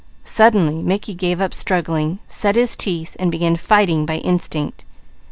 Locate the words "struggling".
1.53-2.17